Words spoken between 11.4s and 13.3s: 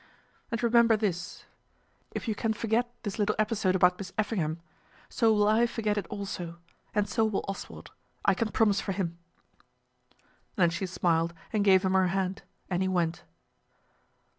and gave him her hand, and he went.